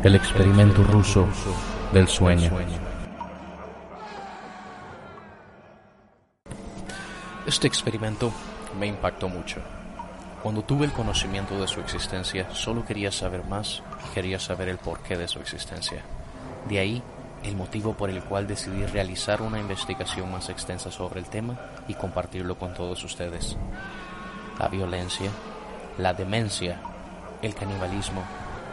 El 0.00 0.14
experimento 0.14 0.84
ruso 0.84 1.26
del 1.92 2.06
sueño. 2.06 2.52
Este 7.44 7.66
experimento 7.66 8.30
me 8.78 8.86
impactó 8.86 9.28
mucho. 9.28 9.60
Cuando 10.40 10.62
tuve 10.62 10.86
el 10.86 10.92
conocimiento 10.92 11.60
de 11.60 11.66
su 11.66 11.80
existencia, 11.80 12.48
solo 12.54 12.84
quería 12.84 13.10
saber 13.10 13.42
más 13.42 13.82
y 14.08 14.14
quería 14.14 14.38
saber 14.38 14.68
el 14.68 14.78
porqué 14.78 15.16
de 15.16 15.26
su 15.26 15.40
existencia. 15.40 16.04
De 16.68 16.78
ahí 16.78 17.02
el 17.42 17.56
motivo 17.56 17.94
por 17.94 18.08
el 18.08 18.22
cual 18.22 18.46
decidí 18.46 18.86
realizar 18.86 19.42
una 19.42 19.58
investigación 19.58 20.30
más 20.30 20.48
extensa 20.48 20.92
sobre 20.92 21.18
el 21.18 21.26
tema 21.26 21.58
y 21.88 21.94
compartirlo 21.94 22.56
con 22.56 22.72
todos 22.72 23.02
ustedes. 23.02 23.56
La 24.60 24.68
violencia, 24.68 25.30
la 25.98 26.14
demencia, 26.14 26.80
el 27.42 27.54
canibalismo, 27.56 28.22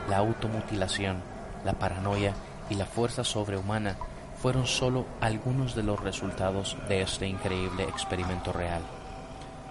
la 0.10 0.18
automutilación, 0.18 1.22
la 1.64 1.74
paranoia 1.74 2.34
y 2.70 2.76
la 2.76 2.86
fuerza 2.86 3.24
sobrehumana 3.24 3.98
fueron 4.42 4.68
solo 4.68 5.06
algunos 5.22 5.76
de 5.76 5.84
los 5.84 6.00
resultados 6.00 6.78
de 6.88 7.02
este 7.02 7.28
increíble 7.28 7.84
experimento 7.84 8.52
real. 8.54 8.82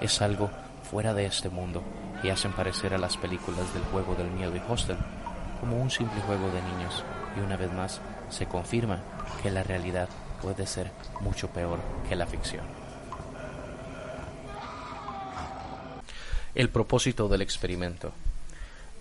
Es 0.00 0.20
algo 0.22 0.50
fuera 0.90 1.14
de 1.14 1.26
este 1.26 1.48
mundo 1.48 1.82
y 2.22 2.30
hacen 2.30 2.52
parecer 2.52 2.94
a 2.94 2.98
las 2.98 3.16
películas 3.16 3.72
del 3.74 3.84
juego 3.84 4.14
del 4.14 4.30
miedo 4.30 4.54
y 4.56 4.62
hostel 4.68 4.96
como 5.60 5.80
un 5.80 5.90
simple 5.90 6.20
juego 6.22 6.50
de 6.50 6.62
niños 6.62 7.04
y 7.36 7.40
una 7.40 7.56
vez 7.56 7.72
más 7.72 8.00
se 8.28 8.46
confirma 8.46 9.00
que 9.42 9.50
la 9.50 9.62
realidad 9.62 10.08
puede 10.42 10.66
ser 10.66 10.90
mucho 11.20 11.48
peor 11.48 11.78
que 12.08 12.16
la 12.16 12.26
ficción. 12.26 12.64
El 16.54 16.68
propósito 16.68 17.28
del 17.28 17.42
experimento. 17.42 18.12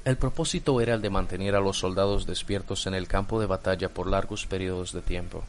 El 0.06 0.18
propósito 0.18 0.82
era 0.82 0.96
el 0.96 1.02
de 1.02 1.10
mantener 1.10 1.56
a 1.56 1.62
los 1.62 1.80
soldados 1.80 2.26
despiertos 2.26 2.88
en 2.88 2.94
el 2.94 3.08
campo 3.08 3.40
de 3.40 3.46
batalla 3.46 3.88
por 3.88 4.06
largos 4.06 4.46
periodos 4.46 4.92
de 4.92 5.02
tiempo. 5.02 5.44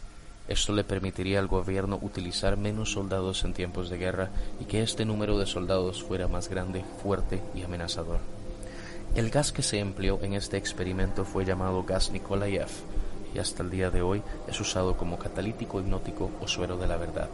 Esto 0.47 0.73
le 0.73 0.85
permitiría 0.85 1.41
al 1.41 1.49
gobierno 1.49 1.99
utilizar 2.01 2.57
menos 2.57 2.93
soldados 2.93 3.43
en 3.43 3.53
tiempos 3.53 3.91
de 3.91 3.99
guerra 3.99 4.31
y 4.61 4.67
que 4.67 4.85
este 4.85 5.05
número 5.05 5.39
de 5.39 5.47
soldados 5.47 6.05
fuera 6.05 6.29
más 6.29 6.49
grande, 6.49 6.85
fuerte 7.03 7.43
y 7.57 7.65
amenazador. 7.65 8.21
El 9.17 9.31
gas 9.31 9.51
que 9.51 9.63
se 9.63 9.81
empleó 9.81 10.21
en 10.23 10.35
este 10.35 10.57
experimento 10.57 11.25
fue 11.25 11.45
llamado 11.45 11.83
gas 11.83 12.13
Nikolayev 12.13 12.69
y 13.35 13.41
hasta 13.41 13.65
el 13.65 13.71
día 13.71 13.91
de 13.91 14.03
hoy 14.03 14.23
es 14.47 14.61
usado 14.61 14.97
como 14.97 15.19
catalítico 15.19 15.81
hipnótico 15.81 16.31
o 16.41 16.47
suero 16.47 16.77
de 16.77 16.87
la 16.87 16.97
verdad 16.97 17.29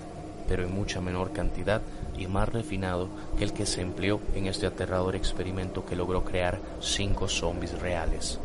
pero 0.50 0.64
en 0.64 0.74
mucha 0.74 1.00
menor 1.00 1.32
cantidad 1.32 1.80
y 2.18 2.26
más 2.26 2.48
refinado 2.48 3.08
que 3.38 3.44
el 3.44 3.52
que 3.52 3.66
se 3.66 3.82
empleó 3.82 4.20
en 4.34 4.46
este 4.48 4.66
aterrador 4.66 5.14
experimento 5.14 5.86
que 5.86 5.94
logró 5.94 6.24
crear 6.24 6.58
cinco 6.80 7.28
zombies 7.28 7.78
reales. 7.78 8.40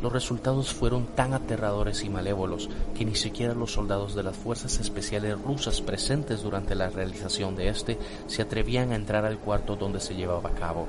Los 0.00 0.14
resultados 0.14 0.72
fueron 0.72 1.04
tan 1.08 1.34
aterradores 1.34 2.04
y 2.04 2.08
malévolos 2.08 2.70
que 2.96 3.04
ni 3.04 3.14
siquiera 3.14 3.52
los 3.52 3.72
soldados 3.72 4.14
de 4.14 4.22
las 4.22 4.34
fuerzas 4.34 4.80
especiales 4.80 5.38
rusas 5.38 5.82
presentes 5.82 6.42
durante 6.42 6.74
la 6.74 6.88
realización 6.88 7.54
de 7.54 7.68
este 7.68 7.98
se 8.26 8.40
atrevían 8.40 8.92
a 8.92 8.96
entrar 8.96 9.26
al 9.26 9.38
cuarto 9.38 9.76
donde 9.76 10.00
se 10.00 10.14
llevaba 10.14 10.48
a 10.48 10.54
cabo. 10.54 10.86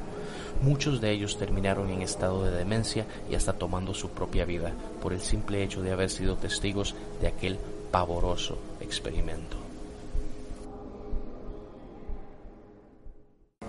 Muchos 0.62 1.02
de 1.02 1.12
ellos 1.12 1.38
terminaron 1.38 1.90
en 1.90 2.04
estado 2.04 2.46
de 2.46 2.52
demencia 2.52 3.06
y 3.30 3.36
hasta 3.36 3.52
tomando 3.52 3.94
su 3.94 4.12
propia 4.12 4.46
vida 4.46 4.72
por 5.02 5.12
el 5.12 5.20
simple 5.20 5.62
hecho 5.62 5.82
de 5.82 5.92
haber 5.92 6.10
sido 6.10 6.38
testigos 6.38 6.96
de 7.20 7.28
aquel 7.28 7.60
pavoroso 7.92 8.58
experimento. 8.80 9.67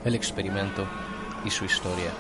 El 0.05 0.15
experimento 0.15 0.85
y 1.45 1.51
su 1.51 1.65
historia. 1.65 2.11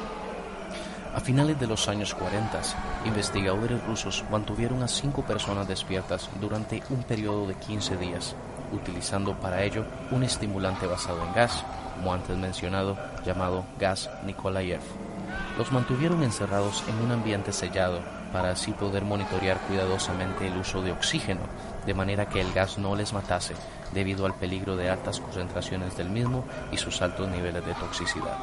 A 1.14 1.20
finales 1.20 1.58
de 1.58 1.66
los 1.66 1.88
años 1.88 2.14
40, 2.14 2.60
investigadores 3.06 3.84
rusos 3.86 4.24
mantuvieron 4.30 4.82
a 4.82 4.88
cinco 4.88 5.22
personas 5.22 5.66
despiertas 5.66 6.28
durante 6.40 6.82
un 6.90 7.02
periodo 7.02 7.46
de 7.46 7.54
15 7.54 7.96
días, 7.96 8.36
utilizando 8.72 9.34
para 9.34 9.64
ello 9.64 9.84
un 10.10 10.22
estimulante 10.22 10.86
basado 10.86 11.24
en 11.24 11.32
gas, 11.32 11.64
como 11.96 12.12
antes 12.12 12.36
mencionado, 12.36 12.96
llamado 13.24 13.64
gas 13.78 14.10
Nikolayev. 14.24 14.82
Los 15.56 15.72
mantuvieron 15.72 16.22
encerrados 16.22 16.84
en 16.88 17.04
un 17.04 17.10
ambiente 17.10 17.52
sellado 17.52 18.00
para 18.32 18.50
así 18.50 18.72
poder 18.72 19.04
monitorear 19.04 19.58
cuidadosamente 19.66 20.46
el 20.46 20.56
uso 20.56 20.82
de 20.82 20.92
oxígeno, 20.92 21.40
de 21.86 21.94
manera 21.94 22.28
que 22.28 22.40
el 22.40 22.52
gas 22.52 22.78
no 22.78 22.94
les 22.96 23.12
matase 23.12 23.54
debido 23.92 24.26
al 24.26 24.34
peligro 24.34 24.76
de 24.76 24.90
altas 24.90 25.20
concentraciones 25.20 25.96
del 25.96 26.10
mismo 26.10 26.44
y 26.70 26.76
sus 26.76 27.00
altos 27.02 27.28
niveles 27.28 27.64
de 27.64 27.74
toxicidad. 27.74 28.36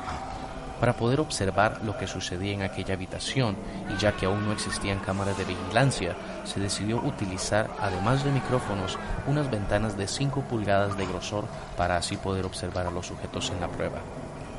Para 0.80 0.94
poder 0.94 1.22
observar 1.22 1.80
lo 1.84 1.98
que 1.98 2.08
sucedía 2.08 2.54
en 2.54 2.62
aquella 2.62 2.96
habitación, 2.96 3.56
y 3.94 3.98
ya 3.98 4.12
que 4.12 4.26
aún 4.26 4.46
no 4.46 4.52
existían 4.52 5.00
cámaras 5.00 5.38
de 5.38 5.46
vigilancia, 5.46 6.16
se 6.44 6.60
decidió 6.60 6.98
utilizar, 6.98 7.70
además 7.80 8.26
de 8.26 8.32
micrófonos, 8.32 9.00
unas 9.26 9.50
ventanas 9.50 9.96
de 9.96 10.08
5 10.08 10.42
pulgadas 10.42 10.98
de 10.98 11.06
grosor 11.06 11.46
para 11.78 11.96
así 11.96 12.18
poder 12.18 12.46
observar 12.46 12.88
a 12.88 12.92
los 12.92 13.08
sujetos 13.08 13.52
en 13.52 13.62
la 13.62 13.70
prueba. 13.70 14.00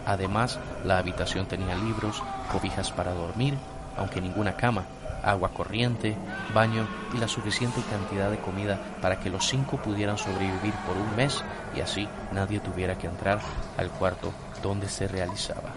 Además, 0.07 0.59
la 0.85 0.99
habitación 0.99 1.47
tenía 1.47 1.75
libros, 1.75 2.23
cobijas 2.51 2.91
para 2.93 3.13
dormir, 3.13 3.59
aunque 3.99 4.21
ninguna 4.21 4.57
cama, 4.57 4.85
agua 5.27 5.51
corriente, 5.51 6.17
baño 6.55 6.87
y 7.13 7.19
la 7.19 7.29
suficiente 7.29 7.83
cantidad 7.91 8.31
de 8.31 8.39
comida 8.39 8.81
para 9.03 9.21
que 9.21 9.29
los 9.29 9.47
cinco 9.47 9.77
pudieran 9.77 10.17
sobrevivir 10.17 10.73
por 10.87 10.97
un 10.97 11.17
mes 11.17 11.43
y 11.77 11.81
así 11.81 12.09
nadie 12.33 12.61
tuviera 12.61 12.97
que 12.97 13.09
entrar 13.09 13.41
al 13.77 13.91
cuarto 13.91 14.33
donde 14.63 14.89
se 14.89 15.09
realizaba. 15.09 15.73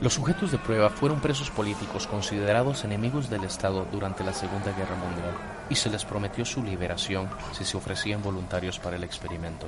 Los 0.00 0.12
sujetos 0.12 0.52
de 0.52 0.58
prueba 0.58 0.90
fueron 0.90 1.20
presos 1.20 1.50
políticos 1.50 2.06
considerados 2.06 2.84
enemigos 2.84 3.30
del 3.30 3.44
Estado 3.44 3.86
durante 3.90 4.24
la 4.24 4.34
Segunda 4.34 4.72
Guerra 4.72 4.94
Mundial 4.94 5.34
y 5.70 5.74
se 5.74 5.88
les 5.88 6.04
prometió 6.04 6.44
su 6.44 6.62
liberación 6.62 7.30
si 7.52 7.64
se 7.64 7.78
ofrecían 7.78 8.22
voluntarios 8.22 8.78
para 8.78 8.96
el 8.96 9.04
experimento. 9.04 9.66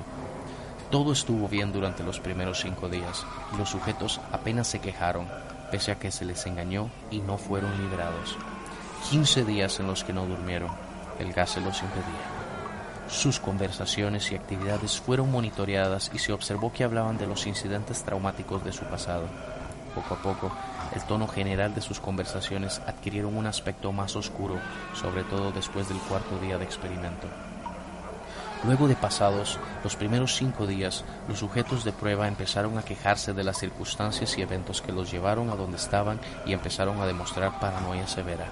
Todo 0.91 1.13
estuvo 1.13 1.47
bien 1.47 1.71
durante 1.71 2.03
los 2.03 2.19
primeros 2.19 2.61
cinco 2.61 2.89
días 2.89 3.25
y 3.53 3.57
los 3.57 3.69
sujetos 3.69 4.21
apenas 4.31 4.67
se 4.67 4.79
quejaron 4.79 5.27
pese 5.71 5.91
a 5.91 5.99
que 5.99 6.11
se 6.11 6.25
les 6.25 6.45
engañó 6.45 6.89
y 7.11 7.19
no 7.19 7.37
fueron 7.37 7.71
liberados. 7.81 8.37
15 9.09 9.45
días 9.45 9.79
en 9.79 9.87
los 9.87 10.03
que 10.03 10.13
no 10.13 10.25
durmieron, 10.25 10.69
el 11.19 11.33
gas 11.33 11.51
se 11.51 11.61
los 11.61 11.81
impedía. 11.81 12.39
Sus 13.09 13.39
conversaciones 13.39 14.31
y 14.31 14.35
actividades 14.35 14.99
fueron 14.99 15.31
monitoreadas 15.31 16.11
y 16.13 16.19
se 16.19 16.31
observó 16.31 16.71
que 16.71 16.83
hablaban 16.83 17.17
de 17.17 17.25
los 17.25 17.47
incidentes 17.47 18.03
traumáticos 18.03 18.63
de 18.63 18.71
su 18.71 18.85
pasado. 18.85 19.25
Poco 19.95 20.13
a 20.13 20.17
poco, 20.21 20.51
el 20.93 21.01
tono 21.03 21.27
general 21.27 21.73
de 21.73 21.81
sus 21.81 21.99
conversaciones 21.99 22.81
adquirieron 22.85 23.35
un 23.35 23.47
aspecto 23.47 23.91
más 23.91 24.15
oscuro, 24.15 24.59
sobre 24.93 25.23
todo 25.23 25.51
después 25.51 25.89
del 25.89 25.97
cuarto 25.99 26.37
día 26.39 26.57
de 26.57 26.65
experimento. 26.65 27.27
Luego 28.65 28.89
de 28.89 28.95
pasados 28.95 29.57
los 29.83 29.95
primeros 29.95 30.35
cinco 30.35 30.67
días, 30.67 31.05
los 31.29 31.39
sujetos 31.39 31.85
de 31.85 31.93
prueba 31.93 32.27
empezaron 32.27 32.77
a 32.77 32.83
quejarse 32.83 33.33
de 33.33 33.45
las 33.45 33.57
circunstancias 33.57 34.37
y 34.37 34.41
eventos 34.41 34.81
que 34.81 34.91
los 34.91 35.09
llevaron 35.09 35.49
a 35.49 35.55
donde 35.55 35.77
estaban 35.77 36.19
y 36.45 36.51
empezaron 36.51 36.99
a 36.99 37.05
demostrar 37.05 37.59
paranoia 37.59 38.05
severa. 38.05 38.47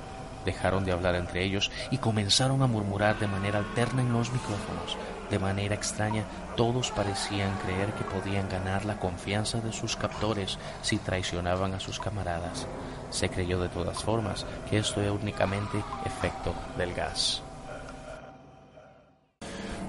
Dejaron 0.46 0.86
de 0.86 0.94
hablar 0.94 1.16
entre 1.16 1.44
ellos 1.44 1.72
y 1.92 1.98
comenzaron 1.98 2.62
a 2.62 2.68
murmurar 2.68 3.20
de 3.20 3.28
manera 3.28 3.60
alterna 3.60 4.02
en 4.02 4.14
los 4.14 4.32
micrófonos. 4.32 4.96
De 5.30 5.40
manera 5.40 5.76
extraña, 5.76 6.24
todos 6.56 6.92
parecían 6.92 7.54
creer 7.58 7.92
que 7.92 8.06
podían 8.06 8.48
ganar 8.48 8.86
la 8.86 8.98
confianza 8.98 9.60
de 9.60 9.74
sus 9.74 9.98
captores 9.98 10.58
si 10.82 11.00
traicionaban 11.00 11.74
a 11.74 11.82
sus 11.82 12.00
camaradas. 12.00 12.66
Se 13.10 13.30
creyó 13.30 13.60
de 13.60 13.68
todas 13.68 14.02
formas 14.02 14.46
que 14.70 14.78
esto 14.78 15.02
era 15.02 15.12
únicamente 15.12 15.84
efecto 16.06 16.54
del 16.78 16.94
gas. 16.94 17.42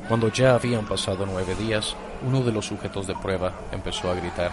Cuando 0.09 0.33
ya 0.33 0.55
habían 0.55 0.87
pasado 0.87 1.27
nueve 1.27 1.55
días, 1.55 1.95
uno 2.27 2.41
de 2.41 2.51
los 2.51 2.65
sujetos 2.65 3.07
de 3.07 3.15
prueba 3.15 3.53
empezó 3.73 4.11
a 4.11 4.15
gritar. 4.15 4.53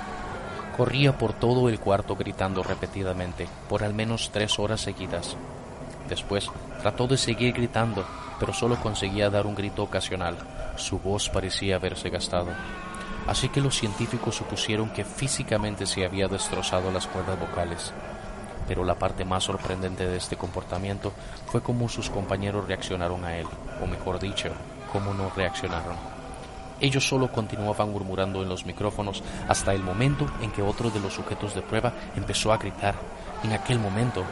Corría 0.76 1.18
por 1.18 1.32
todo 1.32 1.70
el 1.70 1.80
cuarto 1.80 2.18
gritando 2.18 2.62
repetidamente, 2.62 3.48
por 3.70 3.82
al 3.82 3.94
menos 3.94 4.32
tres 4.34 4.60
horas 4.60 4.82
seguidas. 4.82 5.38
Después 6.10 6.52
trató 6.82 7.08
de 7.08 7.18
seguir 7.18 7.54
gritando, 7.54 8.06
pero 8.38 8.52
solo 8.52 8.76
conseguía 8.82 9.30
dar 9.30 9.48
un 9.48 9.56
grito 9.56 9.82
ocasional. 9.82 10.36
Su 10.76 11.00
voz 11.00 11.30
parecía 11.30 11.78
haberse 11.78 12.10
gastado. 12.10 12.50
Así 13.26 13.48
que 13.48 13.62
los 13.62 13.78
científicos 13.78 14.36
supusieron 14.36 14.90
que 14.90 15.06
físicamente 15.06 15.86
se 15.86 16.04
había 16.04 16.28
destrozado 16.28 16.92
las 16.92 17.08
cuerdas 17.08 17.40
vocales. 17.40 17.94
Pero 18.68 18.84
la 18.84 18.96
parte 18.96 19.24
más 19.24 19.46
sorprendente 19.46 20.06
de 20.06 20.18
este 20.18 20.36
comportamiento 20.36 21.14
fue 21.46 21.62
cómo 21.62 21.88
sus 21.88 22.10
compañeros 22.10 22.68
reaccionaron 22.68 23.24
a 23.24 23.38
él, 23.38 23.48
o 23.82 23.88
mejor 23.88 24.20
dicho, 24.20 24.50
cómo 24.96 25.14
no 25.14 25.30
reaccionaron. 25.36 25.98
Ellos 26.80 27.06
solo 27.06 27.30
continuaban 27.30 27.92
murmurando 27.92 28.42
en 28.42 28.48
los 28.48 28.66
micrófonos 28.66 29.24
hasta 29.50 29.74
el 29.74 29.84
momento 29.84 30.26
en 30.42 30.52
que 30.52 30.62
otro 30.62 30.90
de 30.90 31.02
los 31.02 31.14
sujetos 31.14 31.54
de 31.54 31.62
prueba 31.62 31.92
empezó 32.16 32.54
a 32.54 32.58
gritar. 32.58 32.96
En 33.44 33.52
aquel 33.52 33.78
momento, 33.78 34.24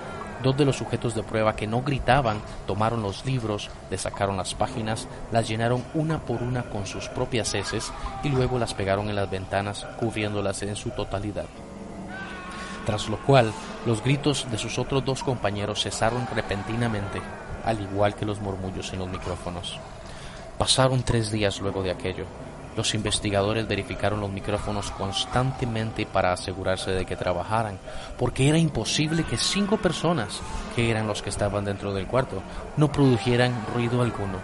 dos 0.42 0.56
de 0.56 0.64
los 0.64 0.78
sujetos 0.78 1.16
de 1.16 1.24
prueba 1.24 1.54
que 1.54 1.68
no 1.68 1.82
gritaban 1.82 2.40
tomaron 2.66 3.02
los 3.02 3.26
libros, 3.26 3.70
le 3.92 3.98
sacaron 3.98 4.38
las 4.38 4.56
páginas, 4.56 5.10
las 5.34 5.50
llenaron 5.50 5.84
una 5.94 6.20
por 6.20 6.42
una 6.42 6.64
con 6.64 6.86
sus 6.86 7.10
propias 7.10 7.54
heces 7.54 7.92
y 8.24 8.30
luego 8.30 8.58
las 8.58 8.74
pegaron 8.74 9.10
en 9.10 9.16
las 9.16 9.30
ventanas, 9.30 9.86
cubriéndolas 10.00 10.62
en 10.64 10.78
su 10.78 10.92
totalidad. 10.92 11.48
tras 12.86 13.10
lo 13.10 13.18
cual 13.18 13.52
los 13.86 14.02
gritos 14.02 14.48
de 14.50 14.58
sus 14.58 14.80
otros 14.80 15.04
dos 15.04 15.24
compañeros 15.24 15.84
cesaron 15.84 16.26
repentinamente, 16.34 17.22
al 17.66 17.82
igual 17.82 18.16
que 18.16 18.26
los 18.26 18.40
murmullos 18.40 18.94
en 18.94 19.00
los 19.00 19.10
micrófonos. 19.10 19.80
Pasaron 20.64 21.04
tres 21.04 21.30
días 21.30 21.60
luego 21.60 21.84
de 21.84 21.92
aquello. 21.92 22.24
Los 22.78 22.94
investigadores 22.94 23.68
verificaron 23.68 24.22
los 24.22 24.32
micrófonos 24.32 24.92
constantemente 24.92 26.06
para 26.06 26.32
asegurarse 26.32 26.92
de 26.92 27.06
que 27.06 27.18
trabajaran, 27.18 27.78
porque 28.18 28.48
era 28.48 28.58
imposible 28.58 29.26
que 29.26 29.36
cinco 29.36 29.76
personas, 29.76 30.40
que 30.74 30.90
eran 30.90 31.06
los 31.06 31.22
que 31.22 31.32
estaban 31.32 31.66
dentro 31.66 31.94
del 31.94 32.08
cuarto, 32.08 32.42
no 32.78 32.90
produjeran 32.90 33.54
ruido 33.74 34.02
alguno. 34.02 34.40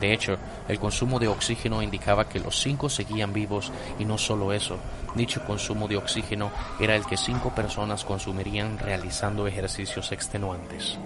De 0.00 0.14
hecho, 0.14 0.38
el 0.68 0.78
consumo 0.78 1.18
de 1.18 1.28
oxígeno 1.28 1.82
indicaba 1.82 2.30
que 2.30 2.40
los 2.40 2.58
cinco 2.58 2.88
seguían 2.88 3.34
vivos 3.34 3.70
y 3.98 4.06
no 4.06 4.16
solo 4.16 4.54
eso, 4.54 4.78
dicho 5.14 5.44
consumo 5.44 5.86
de 5.86 5.98
oxígeno 5.98 6.50
era 6.80 6.96
el 6.96 7.04
que 7.04 7.18
cinco 7.18 7.54
personas 7.54 8.06
consumirían 8.06 8.78
realizando 8.78 9.46
ejercicios 9.46 10.12
extenuantes. 10.12 10.96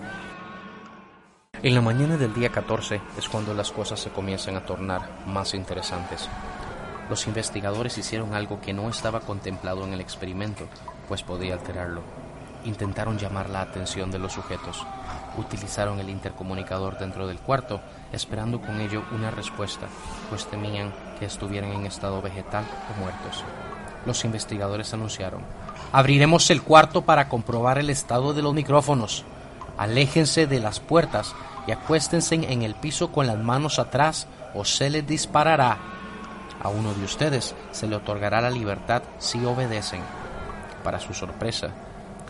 En 1.64 1.76
la 1.76 1.80
mañana 1.80 2.16
del 2.16 2.34
día 2.34 2.48
14 2.48 3.00
es 3.16 3.28
cuando 3.28 3.54
las 3.54 3.70
cosas 3.70 4.00
se 4.00 4.10
comienzan 4.10 4.56
a 4.56 4.66
tornar 4.66 5.02
más 5.28 5.54
interesantes. 5.54 6.28
Los 7.08 7.28
investigadores 7.28 7.96
hicieron 7.98 8.34
algo 8.34 8.60
que 8.60 8.72
no 8.72 8.88
estaba 8.88 9.20
contemplado 9.20 9.84
en 9.84 9.92
el 9.92 10.00
experimento, 10.00 10.64
pues 11.06 11.22
podía 11.22 11.54
alterarlo. 11.54 12.02
Intentaron 12.64 13.16
llamar 13.16 13.48
la 13.48 13.60
atención 13.60 14.10
de 14.10 14.18
los 14.18 14.32
sujetos. 14.32 14.84
Utilizaron 15.38 16.00
el 16.00 16.10
intercomunicador 16.10 16.98
dentro 16.98 17.28
del 17.28 17.38
cuarto, 17.38 17.80
esperando 18.12 18.60
con 18.60 18.80
ello 18.80 19.04
una 19.12 19.30
respuesta, 19.30 19.86
pues 20.30 20.46
temían 20.46 20.92
que 21.20 21.26
estuvieran 21.26 21.70
en 21.70 21.86
estado 21.86 22.20
vegetal 22.20 22.64
o 22.90 23.00
muertos. 23.00 23.44
Los 24.04 24.24
investigadores 24.24 24.92
anunciaron, 24.94 25.42
abriremos 25.92 26.50
el 26.50 26.62
cuarto 26.62 27.02
para 27.02 27.28
comprobar 27.28 27.78
el 27.78 27.88
estado 27.88 28.34
de 28.34 28.42
los 28.42 28.52
micrófonos. 28.52 29.24
Aléjense 29.76 30.46
de 30.46 30.60
las 30.60 30.80
puertas 30.80 31.34
y 31.66 31.72
acuéstense 31.72 32.34
en 32.34 32.62
el 32.62 32.74
piso 32.74 33.12
con 33.12 33.26
las 33.26 33.38
manos 33.38 33.78
atrás 33.78 34.26
o 34.54 34.64
se 34.64 34.90
les 34.90 35.06
disparará. 35.06 35.78
A 36.62 36.68
uno 36.68 36.94
de 36.94 37.04
ustedes 37.04 37.54
se 37.72 37.86
le 37.86 37.96
otorgará 37.96 38.40
la 38.40 38.50
libertad 38.50 39.02
si 39.18 39.44
obedecen. 39.44 40.02
Para 40.84 41.00
su 41.00 41.14
sorpresa, 41.14 41.70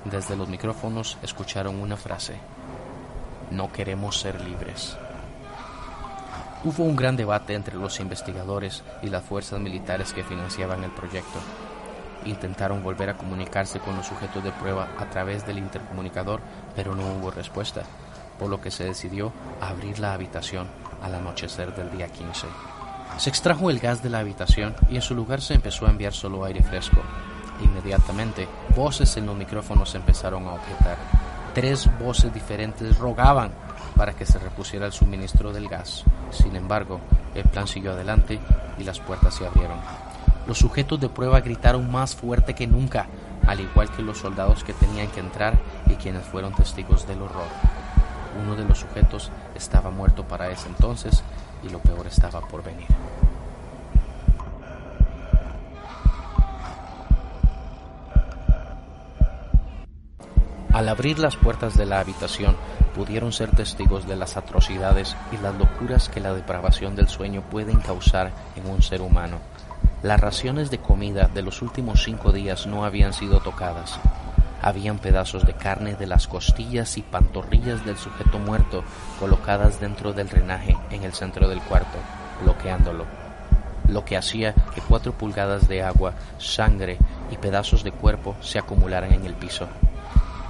desde 0.05 0.37
los 0.37 0.49
micrófonos 0.49 1.19
escucharon 1.23 1.81
una 1.81 1.97
frase. 1.97 2.37
No 3.51 3.71
queremos 3.71 4.19
ser 4.19 4.41
libres. 4.41 4.97
Hubo 6.65 6.85
un 6.85 6.97
gran 6.97 7.17
debate 7.17 7.55
entre 7.55 7.77
los 7.77 7.99
investigadores 8.01 8.83
y 9.03 9.09
las 9.09 9.25
fuerzas 9.25 9.61
militares 9.61 10.13
que 10.13 10.23
financiaban 10.23 10.85
el 10.85 10.93
proyecto. 10.93 11.41
Intentaron 12.25 12.83
volver 12.83 13.11
a 13.11 13.17
comunicarse 13.17 13.81
con 13.81 13.97
los 13.97 14.07
sujetos 14.07 14.43
de 14.45 14.53
prueba 14.53 14.89
a 14.99 15.07
través 15.11 15.47
del 15.47 15.59
intercomunicador, 15.59 16.41
pero 16.77 16.95
no 16.95 17.03
hubo 17.15 17.31
respuesta, 17.31 17.83
por 18.39 18.49
lo 18.49 18.61
que 18.61 18.71
se 18.71 18.85
decidió 18.85 19.33
abrir 19.61 19.99
la 19.99 20.13
habitación 20.13 20.69
al 21.03 21.15
anochecer 21.15 21.75
del 21.75 21.91
día 21.91 22.09
15. 22.09 22.47
Se 23.19 23.29
extrajo 23.29 23.71
el 23.71 23.79
gas 23.79 24.03
de 24.03 24.11
la 24.11 24.21
habitación 24.21 24.75
y 24.89 24.97
en 24.97 25.03
su 25.03 25.15
lugar 25.15 25.41
se 25.41 25.55
empezó 25.55 25.87
a 25.87 25.91
enviar 25.91 26.13
solo 26.13 26.45
aire 26.45 26.63
fresco. 26.63 27.03
Inmediatamente, 27.63 28.49
voces 28.75 29.17
en 29.17 29.27
los 29.27 29.37
micrófonos 29.37 29.95
empezaron 29.95 30.47
a 30.47 30.55
objetar. 30.55 30.97
Tres 31.55 31.91
voces 31.99 32.33
diferentes 32.33 32.99
rogaban 32.99 33.53
para 33.97 34.15
que 34.15 34.25
se 34.25 34.39
repusiera 34.39 34.87
el 34.87 34.93
suministro 34.93 35.53
del 35.53 35.69
gas. 35.69 36.05
Sin 36.31 36.57
embargo, 36.57 37.01
el 37.35 37.45
plan 37.45 37.69
siguió 37.69 37.93
adelante 37.93 38.41
y 38.79 38.85
las 38.85 38.99
puertas 39.01 39.35
se 39.35 39.47
abrieron. 39.47 39.79
Los 40.47 40.59
sujetos 40.59 41.01
de 41.01 41.09
prueba 41.09 41.41
gritaron 41.41 41.91
más 41.91 42.17
fuerte 42.17 42.55
que 42.55 42.67
nunca, 42.67 43.07
al 43.47 43.61
igual 43.61 43.91
que 43.91 44.03
los 44.03 44.19
soldados 44.19 44.65
que 44.65 44.73
tenían 44.73 45.09
que 45.09 45.21
entrar 45.21 45.59
y 45.87 45.95
quienes 45.95 46.25
fueron 46.25 46.55
testigos 46.55 47.07
del 47.07 47.23
horror. 47.23 47.47
Uno 48.43 48.57
de 48.57 48.65
los 48.65 48.79
sujetos 48.79 49.31
estaba 49.55 49.91
muerto 49.91 50.25
para 50.25 50.51
ese 50.51 50.69
entonces 50.69 51.23
y 51.63 51.69
lo 51.69 51.79
peor 51.79 52.07
estaba 52.07 52.41
por 52.41 52.63
venir. 52.65 52.89
Al 60.73 60.89
abrir 60.89 61.19
las 61.19 61.37
puertas 61.37 61.77
de 61.77 61.85
la 61.85 62.01
habitación, 62.01 62.57
pudieron 62.95 63.33
ser 63.33 63.51
testigos 63.51 64.07
de 64.07 64.17
las 64.17 64.39
atrocidades 64.39 65.15
y 65.31 65.37
las 65.37 65.55
locuras 65.55 66.09
que 66.09 66.21
la 66.21 66.33
depravación 66.33 66.97
del 66.97 67.09
sueño 67.09 67.43
pueden 67.43 67.79
causar 67.81 68.33
en 68.57 68.71
un 68.71 68.83
ser 68.83 69.03
humano. 69.03 69.39
Las 70.03 70.21
raciones 70.21 70.73
de 70.73 70.79
comida 70.79 71.31
de 71.33 71.43
los 71.43 71.63
últimos 71.63 72.03
cinco 72.03 72.33
días 72.33 72.67
no 72.67 72.85
habían 72.85 73.13
sido 73.13 73.39
tocadas. 73.39 74.01
Habían 74.61 74.99
pedazos 74.99 75.47
de 75.47 75.53
carne 75.53 75.95
de 75.95 76.09
las 76.09 76.27
costillas 76.27 76.99
y 76.99 77.03
pantorrillas 77.03 77.85
del 77.85 77.97
sujeto 77.97 78.41
muerto 78.41 78.83
colocadas 79.21 79.79
dentro 79.79 80.13
del 80.13 80.29
drenaje 80.29 80.77
en 80.91 81.05
el 81.05 81.13
centro 81.13 81.49
del 81.49 81.63
cuarto, 81.63 81.99
bloqueándolo, 82.43 83.05
lo 83.87 84.05
que 84.05 84.17
hacía 84.17 84.55
que 84.75 84.81
cuatro 84.81 85.13
pulgadas 85.13 85.69
de 85.69 85.85
agua, 85.85 86.15
sangre 86.39 86.99
y 87.31 87.37
pedazos 87.37 87.85
de 87.85 87.93
cuerpo 87.93 88.35
se 88.41 88.59
acumularan 88.59 89.13
en 89.13 89.25
el 89.25 89.35
piso. 89.35 89.69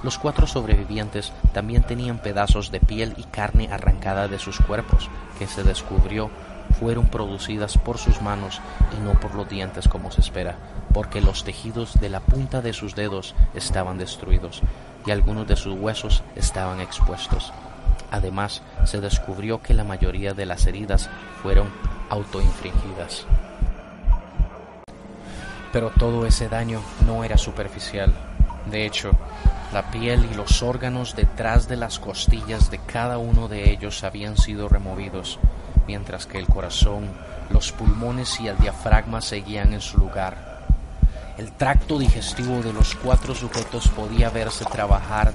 Los 0.01 0.17
cuatro 0.17 0.47
sobrevivientes 0.47 1.31
también 1.53 1.83
tenían 1.83 2.17
pedazos 2.17 2.71
de 2.71 2.79
piel 2.79 3.13
y 3.17 3.23
carne 3.23 3.69
arrancada 3.71 4.27
de 4.27 4.39
sus 4.39 4.57
cuerpos, 4.59 5.09
que 5.37 5.45
se 5.45 5.63
descubrió 5.63 6.31
fueron 6.79 7.07
producidas 7.07 7.77
por 7.77 7.97
sus 7.97 8.21
manos 8.21 8.61
y 8.97 9.01
no 9.01 9.13
por 9.19 9.35
los 9.35 9.47
dientes 9.47 9.87
como 9.87 10.11
se 10.11 10.21
espera, 10.21 10.55
porque 10.93 11.21
los 11.21 11.43
tejidos 11.43 11.99
de 11.99 12.09
la 12.09 12.19
punta 12.19 12.61
de 12.61 12.73
sus 12.73 12.95
dedos 12.95 13.35
estaban 13.53 13.97
destruidos 13.97 14.61
y 15.05 15.11
algunos 15.11 15.47
de 15.47 15.55
sus 15.55 15.77
huesos 15.79 16.23
estaban 16.35 16.79
expuestos. 16.79 17.53
Además, 18.11 18.61
se 18.85 19.01
descubrió 19.01 19.61
que 19.61 19.73
la 19.73 19.83
mayoría 19.83 20.33
de 20.33 20.45
las 20.45 20.65
heridas 20.65 21.09
fueron 21.41 21.69
autoinfringidas. 22.09 23.25
Pero 25.71 25.89
todo 25.89 26.25
ese 26.27 26.47
daño 26.47 26.81
no 27.07 27.23
era 27.23 27.37
superficial. 27.37 28.13
De 28.69 28.85
hecho, 28.85 29.11
la 29.73 29.89
piel 29.89 30.27
y 30.31 30.35
los 30.35 30.61
órganos 30.61 31.15
detrás 31.15 31.67
de 31.67 31.77
las 31.77 31.97
costillas 31.97 32.69
de 32.69 32.77
cada 32.77 33.17
uno 33.17 33.47
de 33.47 33.71
ellos 33.71 34.03
habían 34.03 34.37
sido 34.37 34.69
removidos, 34.69 35.39
mientras 35.87 36.25
que 36.25 36.37
el 36.37 36.47
corazón, 36.47 37.09
los 37.49 37.71
pulmones 37.71 38.39
y 38.39 38.47
el 38.47 38.57
diafragma 38.57 39.21
seguían 39.21 39.73
en 39.73 39.81
su 39.81 39.97
lugar. 39.97 40.63
El 41.37 41.51
tracto 41.51 41.97
digestivo 41.97 42.61
de 42.61 42.73
los 42.73 42.95
cuatro 42.95 43.33
sujetos 43.33 43.87
podía 43.89 44.29
verse 44.29 44.65
trabajar 44.65 45.33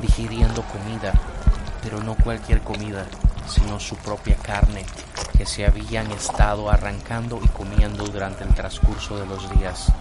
digiriendo 0.00 0.62
comida, 0.62 1.12
pero 1.82 2.02
no 2.02 2.14
cualquier 2.16 2.60
comida, 2.60 3.06
sino 3.48 3.78
su 3.78 3.96
propia 3.96 4.36
carne, 4.36 4.84
que 5.36 5.46
se 5.46 5.64
habían 5.64 6.10
estado 6.10 6.70
arrancando 6.70 7.40
y 7.42 7.48
comiendo 7.48 8.04
durante 8.04 8.44
el 8.44 8.54
transcurso 8.54 9.18
de 9.18 9.26
los 9.26 9.50
días. 9.58 9.92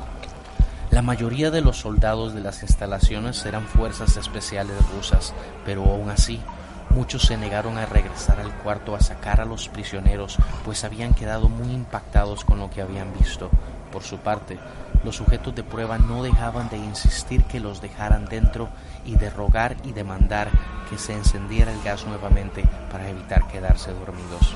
La 0.90 1.02
mayoría 1.02 1.52
de 1.52 1.62
los 1.62 1.78
soldados 1.78 2.34
de 2.34 2.42
las 2.42 2.64
instalaciones 2.64 3.46
eran 3.46 3.68
fuerzas 3.68 4.18
especiales 4.18 4.78
rusas, 4.96 5.34
pero 5.66 5.84
aún 5.84 6.10
así 6.10 6.42
muchos 6.96 7.24
se 7.24 7.36
negaron 7.36 7.78
a 7.78 7.86
regresar 7.86 8.40
al 8.40 8.54
cuarto 8.60 8.96
a 8.96 9.02
sacar 9.02 9.42
a 9.42 9.46
los 9.46 9.68
prisioneros, 9.68 10.38
pues 10.64 10.86
habían 10.86 11.14
quedado 11.14 11.50
muy 11.50 11.74
impactados 11.74 12.46
con 12.46 12.58
lo 12.58 12.70
que 12.70 12.82
habían 12.82 13.14
visto. 13.20 13.50
Por 13.92 14.02
su 14.04 14.18
parte, 14.20 14.58
los 15.04 15.18
sujetos 15.18 15.54
de 15.54 15.64
prueba 15.64 15.98
no 15.98 16.24
dejaban 16.24 16.70
de 16.70 16.78
insistir 16.78 17.44
que 17.44 17.60
los 17.60 17.82
dejaran 17.82 18.26
dentro 18.26 18.70
y 19.06 19.18
de 19.18 19.30
rogar 19.30 19.76
y 19.84 19.92
demandar 19.92 20.50
que 20.90 20.98
se 20.98 21.14
encendiera 21.14 21.74
el 21.74 21.84
gas 21.84 22.06
nuevamente 22.08 22.64
para 22.90 23.10
evitar 23.10 23.46
quedarse 23.50 23.92
dormidos. 23.94 24.56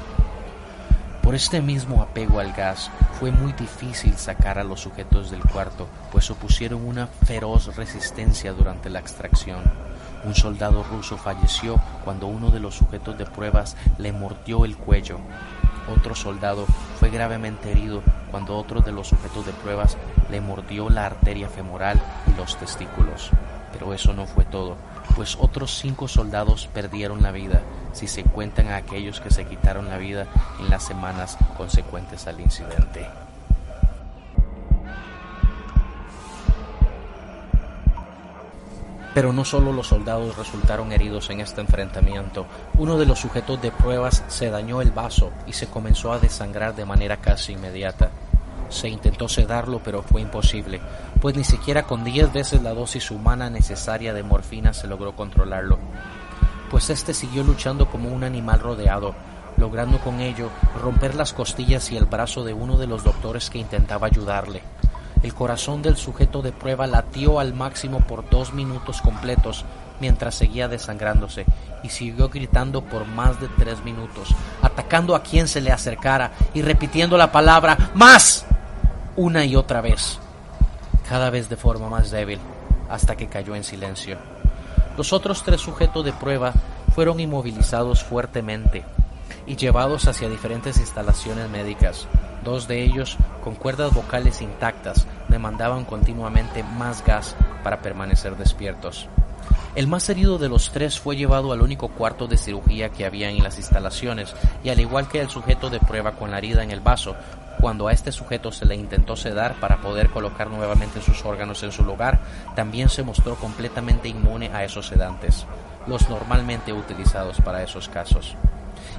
Por 1.29 1.35
este 1.35 1.61
mismo 1.61 2.01
apego 2.01 2.39
al 2.39 2.53
gas 2.53 2.89
fue 3.19 3.29
muy 3.29 3.53
difícil 3.53 4.17
sacar 4.17 4.57
a 4.57 4.63
los 4.63 4.79
sujetos 4.79 5.29
del 5.29 5.43
cuarto, 5.43 5.87
pues 6.11 6.31
opusieron 6.31 6.83
una 6.83 7.05
feroz 7.05 7.75
resistencia 7.75 8.51
durante 8.51 8.89
la 8.89 8.97
extracción. 8.97 9.59
Un 10.23 10.33
soldado 10.33 10.81
ruso 10.81 11.17
falleció 11.17 11.79
cuando 12.03 12.25
uno 12.25 12.49
de 12.49 12.59
los 12.59 12.73
sujetos 12.73 13.15
de 13.15 13.27
pruebas 13.27 13.77
le 13.99 14.11
mordió 14.11 14.65
el 14.65 14.75
cuello. 14.75 15.19
Otro 15.95 16.15
soldado 16.15 16.65
fue 16.99 17.11
gravemente 17.11 17.69
herido 17.69 18.01
cuando 18.31 18.57
otro 18.57 18.81
de 18.81 18.91
los 18.91 19.09
sujetos 19.09 19.45
de 19.45 19.53
pruebas 19.53 19.97
le 20.31 20.41
mordió 20.41 20.89
la 20.89 21.05
arteria 21.05 21.47
femoral 21.47 22.01
y 22.25 22.35
los 22.39 22.57
testículos. 22.57 23.29
Pero 23.71 23.93
eso 23.93 24.13
no 24.13 24.25
fue 24.25 24.45
todo, 24.45 24.77
pues 25.15 25.37
otros 25.39 25.77
cinco 25.79 26.07
soldados 26.07 26.67
perdieron 26.73 27.21
la 27.21 27.31
vida, 27.31 27.61
si 27.93 28.07
se 28.07 28.23
cuentan 28.23 28.69
a 28.69 28.77
aquellos 28.77 29.19
que 29.19 29.31
se 29.31 29.45
quitaron 29.45 29.89
la 29.89 29.97
vida 29.97 30.27
en 30.59 30.69
las 30.69 30.83
semanas 30.83 31.37
consecuentes 31.57 32.27
al 32.27 32.39
incidente. 32.39 33.07
Pero 39.13 39.33
no 39.33 39.43
solo 39.43 39.73
los 39.73 39.87
soldados 39.87 40.37
resultaron 40.37 40.91
heridos 40.91 41.29
en 41.29 41.41
este 41.41 41.61
enfrentamiento, 41.61 42.45
uno 42.77 42.97
de 42.97 43.05
los 43.05 43.19
sujetos 43.19 43.61
de 43.61 43.71
pruebas 43.71 44.23
se 44.27 44.49
dañó 44.49 44.81
el 44.81 44.91
vaso 44.91 45.31
y 45.47 45.53
se 45.53 45.67
comenzó 45.67 46.13
a 46.13 46.19
desangrar 46.19 46.75
de 46.75 46.85
manera 46.85 47.17
casi 47.17 47.53
inmediata. 47.53 48.11
Se 48.69 48.87
intentó 48.87 49.27
sedarlo, 49.27 49.81
pero 49.83 50.03
fue 50.03 50.21
imposible, 50.21 50.79
pues 51.21 51.35
ni 51.35 51.43
siquiera 51.43 51.83
con 51.83 52.03
diez 52.03 52.31
veces 52.31 52.61
la 52.61 52.73
dosis 52.73 53.11
humana 53.11 53.49
necesaria 53.49 54.13
de 54.13 54.23
morfina 54.23 54.73
se 54.73 54.87
logró 54.87 55.15
controlarlo. 55.15 55.79
Pues 56.69 56.89
este 56.89 57.13
siguió 57.13 57.43
luchando 57.43 57.89
como 57.89 58.09
un 58.09 58.23
animal 58.23 58.59
rodeado, 58.59 59.15
logrando 59.57 59.99
con 59.99 60.19
ello 60.21 60.49
romper 60.81 61.15
las 61.15 61.33
costillas 61.33 61.91
y 61.91 61.97
el 61.97 62.05
brazo 62.05 62.43
de 62.43 62.53
uno 62.53 62.77
de 62.77 62.87
los 62.87 63.03
doctores 63.03 63.49
que 63.49 63.57
intentaba 63.57 64.07
ayudarle. 64.07 64.61
El 65.23 65.33
corazón 65.33 65.81
del 65.81 65.97
sujeto 65.97 66.41
de 66.41 66.53
prueba 66.53 66.87
latió 66.87 67.39
al 67.39 67.53
máximo 67.53 67.99
por 67.99 68.29
dos 68.29 68.53
minutos 68.53 69.01
completos 69.01 69.65
mientras 69.99 70.35
seguía 70.35 70.69
desangrándose 70.69 71.45
y 71.83 71.89
siguió 71.89 72.29
gritando 72.29 72.83
por 72.83 73.05
más 73.05 73.39
de 73.41 73.49
tres 73.57 73.83
minutos, 73.83 74.33
atacando 74.61 75.15
a 75.15 75.23
quien 75.23 75.47
se 75.47 75.59
le 75.59 75.71
acercara 75.71 76.31
y 76.53 76.61
repitiendo 76.61 77.17
la 77.17 77.31
palabra 77.31 77.91
más 77.95 78.45
una 79.15 79.45
y 79.45 79.55
otra 79.55 79.81
vez, 79.81 80.19
cada 81.07 81.29
vez 81.29 81.49
de 81.49 81.57
forma 81.57 81.89
más 81.89 82.11
débil, 82.11 82.39
hasta 82.89 83.15
que 83.15 83.27
cayó 83.27 83.55
en 83.55 83.63
silencio. 83.63 84.17
Los 84.97 85.13
otros 85.13 85.43
tres 85.43 85.61
sujetos 85.61 86.03
de 86.05 86.13
prueba 86.13 86.53
fueron 86.93 87.19
inmovilizados 87.19 88.03
fuertemente 88.03 88.83
y 89.45 89.55
llevados 89.55 90.07
hacia 90.07 90.29
diferentes 90.29 90.77
instalaciones 90.77 91.49
médicas. 91.49 92.07
Dos 92.43 92.67
de 92.67 92.83
ellos, 92.83 93.17
con 93.43 93.55
cuerdas 93.55 93.93
vocales 93.93 94.41
intactas, 94.41 95.07
demandaban 95.27 95.85
continuamente 95.85 96.63
más 96.63 97.03
gas 97.05 97.35
para 97.63 97.81
permanecer 97.81 98.37
despiertos. 98.37 99.07
El 99.75 99.87
más 99.87 100.09
herido 100.09 100.37
de 100.37 100.49
los 100.49 100.71
tres 100.71 100.99
fue 100.99 101.15
llevado 101.15 101.51
al 101.51 101.61
único 101.61 101.89
cuarto 101.89 102.27
de 102.27 102.37
cirugía 102.37 102.89
que 102.89 103.05
había 103.05 103.29
en 103.29 103.43
las 103.43 103.57
instalaciones 103.57 104.33
y 104.63 104.69
al 104.69 104.79
igual 104.79 105.07
que 105.07 105.21
el 105.21 105.29
sujeto 105.29 105.69
de 105.69 105.79
prueba 105.79 106.13
con 106.13 106.31
la 106.31 106.37
herida 106.39 106.63
en 106.63 106.71
el 106.71 106.81
vaso, 106.81 107.15
cuando 107.59 107.87
a 107.87 107.91
este 107.91 108.11
sujeto 108.11 108.51
se 108.51 108.65
le 108.65 108.75
intentó 108.75 109.15
sedar 109.15 109.59
para 109.59 109.77
poder 109.77 110.09
colocar 110.09 110.49
nuevamente 110.49 111.01
sus 111.01 111.23
órganos 111.25 111.61
en 111.63 111.71
su 111.71 111.83
lugar, 111.83 112.19
también 112.55 112.89
se 112.89 113.03
mostró 113.03 113.35
completamente 113.35 114.07
inmune 114.07 114.49
a 114.53 114.63
esos 114.63 114.87
sedantes, 114.87 115.45
los 115.85 116.09
normalmente 116.09 116.71
utilizados 116.71 117.39
para 117.41 117.61
esos 117.61 117.89
casos. 117.89 118.35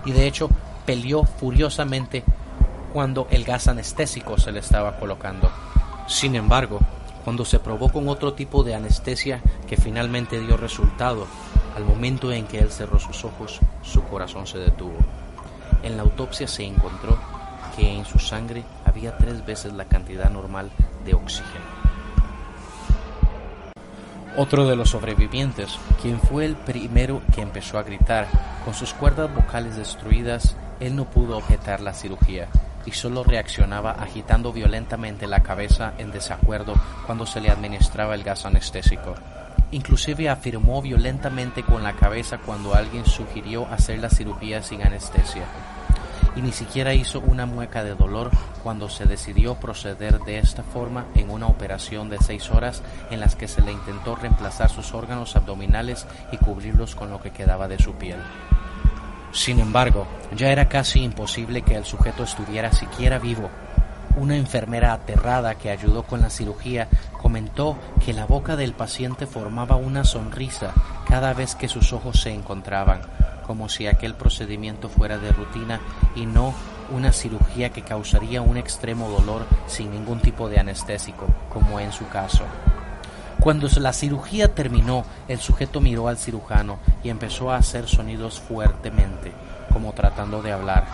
Y 0.04 0.12
de 0.12 0.26
hecho, 0.26 0.50
peleó 0.84 1.24
furiosamente 1.24 2.22
cuando 2.92 3.28
el 3.30 3.44
gas 3.44 3.68
anestésico 3.68 4.38
se 4.38 4.52
le 4.52 4.60
estaba 4.60 4.96
colocando. 4.96 5.50
Sin 6.06 6.34
embargo, 6.34 6.80
cuando 7.30 7.44
se 7.44 7.60
probó 7.60 7.92
con 7.92 8.08
otro 8.08 8.32
tipo 8.32 8.64
de 8.64 8.74
anestesia 8.74 9.40
que 9.68 9.76
finalmente 9.76 10.40
dio 10.40 10.56
resultado, 10.56 11.28
al 11.76 11.84
momento 11.84 12.32
en 12.32 12.44
que 12.44 12.58
él 12.58 12.72
cerró 12.72 12.98
sus 12.98 13.24
ojos, 13.24 13.60
su 13.82 14.02
corazón 14.02 14.48
se 14.48 14.58
detuvo. 14.58 14.96
En 15.84 15.96
la 15.96 16.02
autopsia 16.02 16.48
se 16.48 16.64
encontró 16.64 17.16
que 17.76 17.88
en 17.88 18.04
su 18.04 18.18
sangre 18.18 18.64
había 18.84 19.16
tres 19.16 19.46
veces 19.46 19.72
la 19.74 19.84
cantidad 19.84 20.28
normal 20.28 20.72
de 21.04 21.14
oxígeno. 21.14 21.64
Otro 24.36 24.66
de 24.66 24.74
los 24.74 24.90
sobrevivientes, 24.90 25.78
quien 26.02 26.18
fue 26.18 26.44
el 26.46 26.56
primero 26.56 27.22
que 27.32 27.42
empezó 27.42 27.78
a 27.78 27.84
gritar, 27.84 28.26
con 28.64 28.74
sus 28.74 28.92
cuerdas 28.92 29.32
vocales 29.32 29.76
destruidas, 29.76 30.56
él 30.80 30.96
no 30.96 31.04
pudo 31.04 31.36
objetar 31.36 31.80
la 31.80 31.94
cirugía 31.94 32.48
y 32.86 32.92
solo 32.92 33.24
reaccionaba 33.24 33.92
agitando 33.92 34.52
violentamente 34.52 35.26
la 35.26 35.42
cabeza 35.42 35.94
en 35.98 36.10
desacuerdo 36.10 36.74
cuando 37.06 37.26
se 37.26 37.40
le 37.40 37.50
administraba 37.50 38.14
el 38.14 38.24
gas 38.24 38.46
anestésico. 38.46 39.14
Inclusive 39.72 40.28
afirmó 40.28 40.82
violentamente 40.82 41.62
con 41.62 41.82
la 41.82 41.92
cabeza 41.92 42.38
cuando 42.38 42.74
alguien 42.74 43.06
sugirió 43.06 43.66
hacer 43.68 44.00
la 44.00 44.10
cirugía 44.10 44.62
sin 44.62 44.82
anestesia 44.82 45.44
y 46.36 46.42
ni 46.42 46.52
siquiera 46.52 46.94
hizo 46.94 47.20
una 47.20 47.46
mueca 47.46 47.84
de 47.84 47.94
dolor 47.94 48.30
cuando 48.62 48.88
se 48.88 49.04
decidió 49.04 49.56
proceder 49.56 50.20
de 50.20 50.38
esta 50.38 50.62
forma 50.62 51.06
en 51.14 51.30
una 51.30 51.46
operación 51.46 52.08
de 52.08 52.18
seis 52.18 52.50
horas 52.50 52.82
en 53.10 53.20
las 53.20 53.36
que 53.36 53.48
se 53.48 53.62
le 53.62 53.72
intentó 53.72 54.16
reemplazar 54.16 54.70
sus 54.70 54.94
órganos 54.94 55.36
abdominales 55.36 56.06
y 56.32 56.36
cubrirlos 56.36 56.94
con 56.94 57.10
lo 57.10 57.20
que 57.20 57.30
quedaba 57.30 57.68
de 57.68 57.78
su 57.78 57.94
piel. 57.94 58.18
Sin 59.32 59.60
embargo, 59.60 60.06
ya 60.36 60.50
era 60.50 60.68
casi 60.68 61.02
imposible 61.02 61.62
que 61.62 61.76
el 61.76 61.84
sujeto 61.84 62.24
estuviera 62.24 62.72
siquiera 62.72 63.18
vivo. 63.18 63.48
Una 64.16 64.36
enfermera 64.36 64.92
aterrada 64.92 65.54
que 65.54 65.70
ayudó 65.70 66.02
con 66.02 66.20
la 66.20 66.30
cirugía 66.30 66.88
comentó 67.20 67.78
que 68.04 68.12
la 68.12 68.26
boca 68.26 68.56
del 68.56 68.72
paciente 68.72 69.26
formaba 69.26 69.76
una 69.76 70.04
sonrisa 70.04 70.72
cada 71.06 71.32
vez 71.32 71.54
que 71.54 71.68
sus 71.68 71.92
ojos 71.92 72.20
se 72.20 72.32
encontraban, 72.32 73.02
como 73.46 73.68
si 73.68 73.86
aquel 73.86 74.14
procedimiento 74.14 74.88
fuera 74.88 75.18
de 75.18 75.30
rutina 75.30 75.80
y 76.16 76.26
no 76.26 76.54
una 76.90 77.12
cirugía 77.12 77.70
que 77.70 77.82
causaría 77.82 78.42
un 78.42 78.56
extremo 78.56 79.08
dolor 79.08 79.46
sin 79.66 79.92
ningún 79.92 80.20
tipo 80.20 80.48
de 80.48 80.58
anestésico, 80.58 81.26
como 81.48 81.78
en 81.78 81.92
su 81.92 82.08
caso. 82.08 82.44
Cuando 83.40 83.68
la 83.78 83.94
cirugía 83.94 84.54
terminó, 84.54 85.04
el 85.26 85.38
sujeto 85.40 85.80
miró 85.80 86.08
al 86.08 86.18
cirujano 86.18 86.78
y 87.02 87.08
empezó 87.08 87.50
a 87.50 87.56
hacer 87.56 87.88
sonidos 87.88 88.38
fuertemente, 88.38 89.32
como 89.72 89.94
tratando 89.94 90.42
de 90.42 90.52
hablar. 90.52 90.84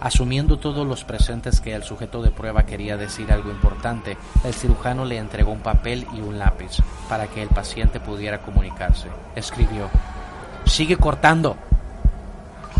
Asumiendo 0.00 0.58
todos 0.58 0.86
los 0.86 1.02
presentes 1.02 1.60
que 1.60 1.74
el 1.74 1.82
sujeto 1.82 2.22
de 2.22 2.30
prueba 2.30 2.64
quería 2.64 2.96
decir 2.96 3.32
algo 3.32 3.50
importante, 3.50 4.16
el 4.44 4.54
cirujano 4.54 5.04
le 5.04 5.18
entregó 5.18 5.50
un 5.50 5.62
papel 5.62 6.06
y 6.14 6.20
un 6.20 6.38
lápiz 6.38 6.76
para 7.08 7.26
que 7.26 7.42
el 7.42 7.48
paciente 7.48 7.98
pudiera 7.98 8.40
comunicarse. 8.40 9.08
Escribió, 9.34 9.90
Sigue 10.66 10.96
cortando. 10.96 11.56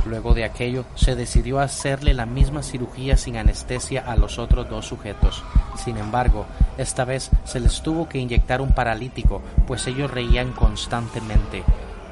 Luego 0.06 0.34
de 0.34 0.44
aquello, 0.44 0.84
se 0.94 1.16
decidió 1.16 1.60
hacerle 1.60 2.12
la 2.12 2.26
misma 2.26 2.62
cirugía 2.62 3.16
sin 3.16 3.36
anestesia 3.36 4.04
a 4.06 4.16
los 4.16 4.38
otros 4.38 4.68
dos 4.68 4.86
sujetos. 4.86 5.42
Sin 5.76 5.96
embargo, 5.96 6.44
esta 6.76 7.04
vez 7.04 7.30
se 7.44 7.60
les 7.60 7.80
tuvo 7.80 8.08
que 8.08 8.18
inyectar 8.18 8.60
un 8.60 8.72
paralítico, 8.72 9.40
pues 9.66 9.86
ellos 9.86 10.10
reían 10.10 10.52
constantemente, 10.52 11.62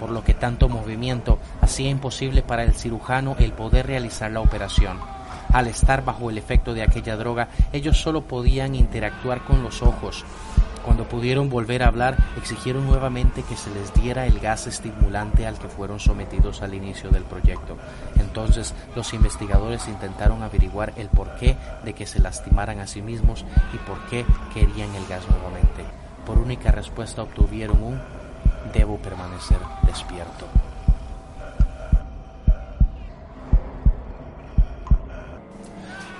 por 0.00 0.10
lo 0.10 0.24
que 0.24 0.34
tanto 0.34 0.68
movimiento 0.68 1.38
hacía 1.60 1.90
imposible 1.90 2.42
para 2.42 2.64
el 2.64 2.74
cirujano 2.74 3.36
el 3.38 3.52
poder 3.52 3.86
realizar 3.86 4.30
la 4.30 4.40
operación. 4.40 4.98
Al 5.52 5.66
estar 5.66 6.02
bajo 6.02 6.30
el 6.30 6.38
efecto 6.38 6.72
de 6.72 6.82
aquella 6.82 7.16
droga, 7.16 7.48
ellos 7.74 8.00
solo 8.00 8.22
podían 8.22 8.74
interactuar 8.74 9.44
con 9.44 9.62
los 9.62 9.82
ojos, 9.82 10.24
cuando 10.84 11.08
pudieron 11.08 11.48
volver 11.48 11.82
a 11.82 11.88
hablar, 11.88 12.16
exigieron 12.36 12.86
nuevamente 12.86 13.42
que 13.42 13.56
se 13.56 13.70
les 13.70 13.94
diera 13.94 14.26
el 14.26 14.40
gas 14.40 14.66
estimulante 14.66 15.46
al 15.46 15.58
que 15.58 15.68
fueron 15.68 16.00
sometidos 16.00 16.62
al 16.62 16.74
inicio 16.74 17.10
del 17.10 17.24
proyecto. 17.24 17.76
Entonces, 18.16 18.74
los 18.96 19.14
investigadores 19.14 19.86
intentaron 19.88 20.42
averiguar 20.42 20.92
el 20.96 21.08
porqué 21.08 21.56
de 21.84 21.92
que 21.92 22.06
se 22.06 22.20
lastimaran 22.20 22.80
a 22.80 22.86
sí 22.86 23.00
mismos 23.00 23.44
y 23.72 23.78
por 23.78 23.98
qué 24.06 24.24
querían 24.52 24.94
el 24.94 25.06
gas 25.06 25.22
nuevamente. 25.28 25.84
Por 26.26 26.38
única 26.38 26.70
respuesta 26.70 27.22
obtuvieron 27.22 27.82
un 27.82 28.00
debo 28.72 28.96
permanecer 28.98 29.58
despierto. 29.86 30.46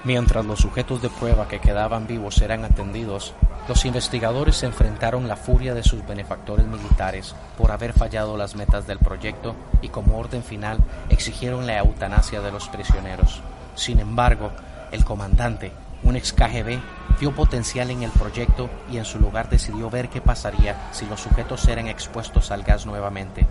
Mientras 0.04 0.44
los 0.44 0.58
sujetos 0.58 1.00
de 1.00 1.08
prueba 1.08 1.46
que 1.46 1.60
quedaban 1.60 2.08
vivos 2.08 2.42
eran 2.42 2.64
atendidos, 2.64 3.34
los 3.68 3.84
investigadores 3.84 4.62
enfrentaron 4.64 5.28
la 5.28 5.36
furia 5.36 5.72
de 5.72 5.84
sus 5.84 6.04
benefactores 6.04 6.66
militares 6.66 7.34
por 7.56 7.70
haber 7.70 7.92
fallado 7.92 8.36
las 8.36 8.56
metas 8.56 8.86
del 8.88 8.98
proyecto 8.98 9.54
y 9.80 9.88
como 9.88 10.18
orden 10.18 10.42
final 10.42 10.78
exigieron 11.08 11.66
la 11.66 11.78
eutanasia 11.78 12.40
de 12.40 12.50
los 12.50 12.68
prisioneros. 12.68 13.40
Sin 13.76 14.00
embargo, 14.00 14.50
el 14.90 15.04
comandante, 15.04 15.72
un 16.02 16.16
ex 16.16 16.32
KGB, 16.32 16.80
vio 17.20 17.32
potencial 17.34 17.90
en 17.92 18.02
el 18.02 18.10
proyecto 18.10 18.68
y 18.90 18.96
en 18.96 19.04
su 19.04 19.20
lugar 19.20 19.48
decidió 19.48 19.88
ver 19.90 20.08
qué 20.08 20.20
pasaría 20.20 20.88
si 20.90 21.06
los 21.06 21.20
sujetos 21.20 21.66
eran 21.68 21.86
expuestos 21.86 22.50
al 22.50 22.64
gas 22.64 22.84
nuevamente. 22.84 23.46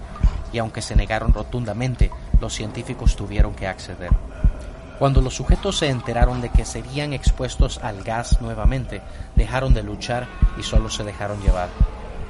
Y 0.51 0.57
aunque 0.57 0.81
se 0.81 0.97
negaron 0.97 1.33
rotundamente, 1.33 2.11
los 2.41 2.53
científicos 2.53 3.15
tuvieron 3.15 3.53
que 3.53 3.67
acceder. 3.67 4.11
Cuando 5.01 5.19
los 5.19 5.33
sujetos 5.33 5.79
se 5.79 5.89
enteraron 5.89 6.41
de 6.41 6.49
que 6.49 6.63
serían 6.63 7.11
expuestos 7.11 7.79
al 7.79 8.03
gas 8.03 8.39
nuevamente, 8.39 9.01
dejaron 9.35 9.73
de 9.73 9.81
luchar 9.81 10.27
y 10.59 10.61
solo 10.61 10.91
se 10.91 11.03
dejaron 11.03 11.41
llevar. 11.41 11.69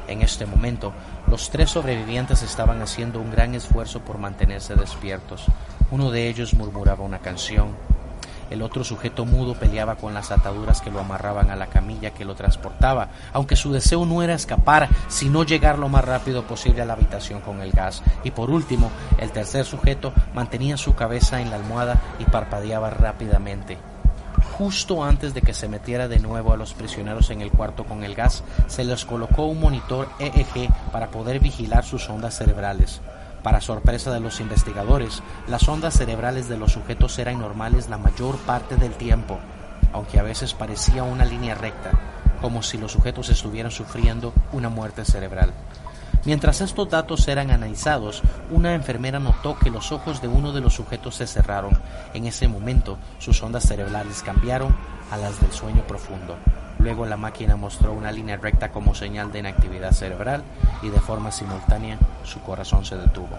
En 0.08 0.22
este 0.22 0.46
momento, 0.46 0.94
los 1.28 1.50
tres 1.50 1.72
sobrevivientes 1.72 2.44
estaban 2.44 2.82
haciendo 2.82 3.20
un 3.20 3.30
gran 3.30 3.56
esfuerzo 3.56 4.00
por 4.00 4.20
mantenerse 4.20 4.76
despiertos. 4.76 5.48
Uno 5.92 6.12
de 6.12 6.30
ellos 6.30 6.54
murmuraba 6.54 7.04
una 7.04 7.20
canción, 7.20 7.76
el 8.52 8.62
otro 8.62 8.84
sujeto 8.84 9.26
mudo 9.26 9.56
peleaba 9.56 9.96
con 9.96 10.14
las 10.14 10.32
ataduras 10.32 10.82
que 10.82 10.92
lo 10.92 11.00
amarraban 11.00 11.50
a 11.50 11.56
la 11.56 11.68
camilla 11.68 12.12
que 12.12 12.26
lo 12.26 12.36
transportaba, 12.36 13.10
aunque 13.34 13.56
su 13.56 13.72
deseo 13.72 14.06
no 14.06 14.22
era 14.22 14.36
escapar, 14.36 14.90
sino 15.08 15.44
llegar 15.44 15.80
lo 15.80 15.90
más 15.90 16.06
rápido 16.06 16.44
posible 16.44 16.82
a 16.82 16.86
la 16.86 16.94
habitación 16.94 17.42
con 17.42 17.62
el 17.62 17.72
gas. 17.72 18.04
Y 18.24 18.32
por 18.32 18.52
último, 18.52 18.92
el 19.18 19.32
tercer 19.32 19.66
sujeto 19.66 20.14
mantenía 20.36 20.78
su 20.78 20.94
cabeza 20.94 21.42
en 21.42 21.50
la 21.50 21.56
almohada 21.56 22.00
y 22.20 22.26
parpadeaba 22.26 22.90
rápidamente. 22.90 23.78
Justo 24.58 25.04
antes 25.04 25.34
de 25.34 25.42
que 25.42 25.54
se 25.54 25.68
metiera 25.68 26.08
de 26.08 26.20
nuevo 26.20 26.54
a 26.54 26.58
los 26.58 26.74
prisioneros 26.74 27.30
en 27.30 27.42
el 27.42 27.52
cuarto 27.52 27.86
con 27.86 28.04
el 28.04 28.16
gas, 28.16 28.44
se 28.68 28.84
les 28.84 29.06
colocó 29.06 29.46
un 29.46 29.60
monitor 29.60 30.10
EEG 30.20 30.70
para 30.92 31.10
poder 31.10 31.40
vigilar 31.40 31.84
sus 31.84 32.10
ondas 32.10 32.38
cerebrales. 32.38 33.02
Para 33.44 33.62
sorpresa 33.62 34.12
de 34.12 34.20
los 34.20 34.40
investigadores, 34.40 35.24
las 35.48 35.68
ondas 35.68 35.96
cerebrales 35.96 36.48
de 36.48 36.58
los 36.58 36.74
sujetos 36.74 37.18
eran 37.18 37.40
normales 37.40 37.90
la 37.90 37.98
mayor 37.98 38.38
parte 38.38 38.76
del 38.76 38.94
tiempo. 38.94 39.40
aunque 39.94 40.20
a 40.20 40.24
veces 40.24 40.54
parecía 40.54 41.04
una 41.04 41.26
línea 41.26 41.56
recta, 41.56 41.92
como 42.40 42.64
si 42.64 42.78
los 42.78 42.94
sujetos 42.94 43.30
estuvieran 43.30 43.72
sufriendo 43.72 44.34
una 44.52 44.70
muerte 44.70 45.06
cerebral. 45.06 45.52
Mientras 46.24 46.62
estos 46.62 46.90
datos 46.90 47.28
eran 47.28 47.50
analizados, 47.50 48.22
una 48.52 48.76
enfermera 48.76 49.20
notó 49.20 49.58
que 49.58 49.72
los 49.72 49.92
ojos 49.92 50.22
de 50.22 50.28
uno 50.28 50.54
de 50.54 50.62
los 50.62 50.76
sujetos 50.76 51.16
se 51.16 51.26
cerraron. 51.26 51.80
En 52.14 52.26
ese 52.26 52.48
momento, 52.48 53.00
sus 53.18 53.42
ondas 53.42 53.68
cerebrales 53.68 54.22
cambiaron 54.22 54.76
a 55.10 55.18
las 55.18 55.42
del 55.42 55.52
sueño 55.52 55.82
profundo. 55.88 56.38
Luego 56.82 57.06
la 57.06 57.18
máquina 57.18 57.56
mostró 57.56 57.94
una 57.94 58.12
línea 58.12 58.38
recta 58.38 58.72
como 58.72 58.96
señal 58.96 59.32
de 59.32 59.40
inactividad 59.40 59.92
cerebral 59.92 60.44
y 60.82 60.90
de 60.90 61.00
forma 61.00 61.32
simultánea 61.32 62.00
su 62.24 62.42
corazón 62.42 62.86
se 62.86 62.98
detuvo. 62.98 63.38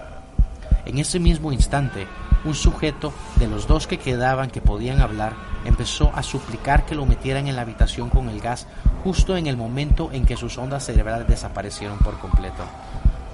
En 0.84 0.98
ese 0.98 1.18
mismo 1.18 1.52
instante, 1.52 2.06
un 2.44 2.54
sujeto 2.54 3.12
de 3.36 3.48
los 3.48 3.66
dos 3.66 3.86
que 3.86 3.98
quedaban 3.98 4.50
que 4.50 4.60
podían 4.60 5.00
hablar 5.00 5.32
empezó 5.64 6.12
a 6.14 6.22
suplicar 6.22 6.86
que 6.86 6.94
lo 6.94 7.06
metieran 7.06 7.48
en 7.48 7.56
la 7.56 7.62
habitación 7.62 8.10
con 8.10 8.28
el 8.28 8.40
gas 8.40 8.66
justo 9.02 9.36
en 9.36 9.48
el 9.48 9.56
momento 9.56 10.10
en 10.12 10.24
que 10.24 10.36
sus 10.36 10.56
ondas 10.58 10.84
cerebrales 10.84 11.26
desaparecieron 11.26 11.98
por 11.98 12.18
completo. 12.18 12.62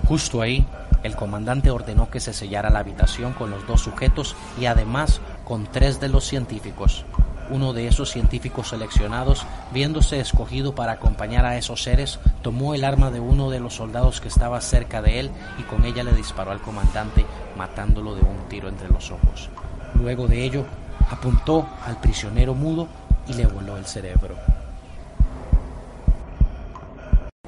Justo 0.07 0.41
ahí, 0.41 0.67
el 1.03 1.17
comandante 1.17 1.71
ordenó 1.71 2.11
que 2.11 2.21
se 2.21 2.33
sellara 2.33 2.71
la 2.71 2.79
habitación 2.81 3.35
con 3.35 3.51
los 3.51 3.67
dos 3.67 3.83
sujetos 3.83 4.37
y 4.59 4.67
además 4.67 5.21
con 5.45 5.67
tres 5.67 6.01
de 6.01 6.09
los 6.09 6.25
científicos. 6.25 7.05
Uno 7.51 7.73
de 7.73 7.89
esos 7.89 8.11
científicos 8.11 8.69
seleccionados, 8.69 9.47
viéndose 9.73 10.21
escogido 10.21 10.75
para 10.75 10.93
acompañar 10.93 11.47
a 11.47 11.57
esos 11.57 11.83
seres, 11.83 12.21
tomó 12.43 12.75
el 12.75 12.85
arma 12.85 13.11
de 13.11 13.21
uno 13.21 13.49
de 13.49 13.61
los 13.61 13.75
soldados 13.75 14.21
que 14.21 14.29
estaba 14.29 14.61
cerca 14.61 15.01
de 15.01 15.21
él 15.21 15.31
y 15.59 15.63
con 15.63 15.85
ella 15.85 16.05
le 16.05 16.13
disparó 16.13 16.51
al 16.51 16.61
comandante, 16.61 17.25
matándolo 17.57 18.15
de 18.15 18.23
un 18.23 18.49
tiro 18.49 18.69
entre 18.69 18.89
los 18.89 19.11
ojos. 19.11 19.49
Luego 19.95 20.29
de 20.29 20.45
ello, 20.45 20.65
apuntó 21.11 21.67
al 21.87 21.99
prisionero 22.01 22.55
mudo 22.55 22.87
y 23.27 23.35
le 23.35 23.47
voló 23.47 23.77
el 23.77 23.87
cerebro. 23.87 24.37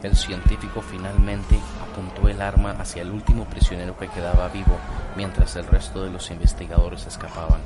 El 0.02 0.16
científico 0.16 0.80
finalmente 0.80 1.59
apuntó 1.83 2.26
el 2.28 2.40
arma 2.40 2.71
hacia 2.78 3.02
el 3.02 3.11
último 3.11 3.45
prisionero 3.45 3.99
que 3.99 4.09
quedaba 4.09 4.49
vivo, 4.49 4.78
mientras 5.14 5.57
el 5.57 5.66
resto 5.66 6.02
de 6.02 6.11
los 6.11 6.30
investigadores 6.30 7.07
escapaban. 7.07 7.61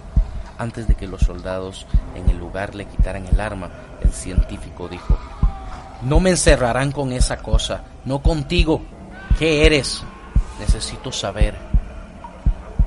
Antes 0.59 0.87
de 0.87 0.95
que 0.95 1.09
los 1.09 1.23
soldados 1.23 1.87
en 2.15 2.29
el 2.31 2.39
lugar 2.39 2.75
le 2.75 2.87
quitaran 2.87 3.27
el 3.27 3.41
arma, 3.41 3.71
el 4.01 4.13
científico 4.13 4.89
dijo, 4.89 5.19
No 6.03 6.21
me 6.21 6.31
encerrarán 6.31 6.93
con 6.93 7.13
esa 7.13 7.39
cosa, 7.39 7.83
no 8.05 8.21
contigo. 8.23 8.83
¿Qué 9.39 9.67
eres? 9.67 10.03
Necesito 10.61 11.11
saber. 11.11 11.57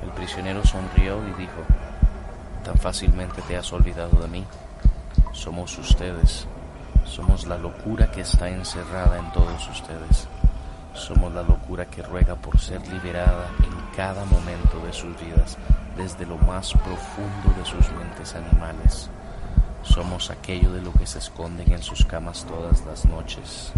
El 0.03 0.12
prisionero 0.12 0.65
sonrió 0.65 1.19
y 1.27 1.33
dijo, 1.39 1.62
¿Tan 2.63 2.77
fácilmente 2.77 3.41
te 3.41 3.57
has 3.57 3.71
olvidado 3.74 4.21
de 4.21 4.27
mí? 4.27 4.45
Somos 5.33 5.77
ustedes. 5.77 6.47
Somos 7.05 7.47
la 7.47 7.57
locura 7.57 8.12
que 8.12 8.21
está 8.21 8.50
encerrada 8.50 9.17
en 9.17 9.31
todos 9.31 9.69
ustedes. 9.69 10.27
Somos 10.93 11.33
la 11.33 11.43
locura 11.43 11.86
que 11.86 12.01
ruega 12.01 12.36
por 12.36 12.59
ser 12.59 12.86
liberada 12.88 13.47
en 13.59 13.95
cada 13.95 14.25
momento 14.25 14.79
de 14.86 14.91
sus 14.91 15.19
vidas, 15.21 15.57
desde 15.98 16.25
lo 16.25 16.38
más 16.38 16.72
profundo 16.74 17.54
de 17.58 17.66
sus 17.66 17.92
mentes 17.92 18.36
animales. 18.36 19.10
Somos 19.84 20.30
aquello 20.30 20.72
de 20.72 20.82
lo 20.82 20.94
que 20.94 21.08
se 21.08 21.20
esconden 21.20 21.72
en 21.72 21.82
sus 21.82 22.06
camas 22.06 22.46
todas 22.46 22.86
las 22.86 23.06
noches. 23.06 23.72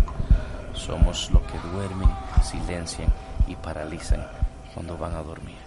Somos 0.74 1.32
lo 1.32 1.46
que 1.48 1.58
duermen, 1.72 2.10
silencian 2.44 3.12
y 3.48 3.56
paralizan 3.56 4.28
cuando 4.74 4.98
van 4.98 5.16
a 5.16 5.24
dormir. 5.24 5.58